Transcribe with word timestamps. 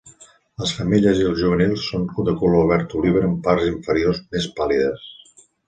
Les 0.61 0.71
femelles 0.77 1.21
i 1.23 1.27
els 1.31 1.37
juvenils 1.41 1.83
són 1.91 2.09
de 2.31 2.35
color 2.41 2.67
verd 2.73 2.97
oliva 3.03 3.23
amb 3.29 3.39
parts 3.51 3.71
inferiors 3.75 4.25
més 4.35 4.51
pàl·lides. 4.61 5.09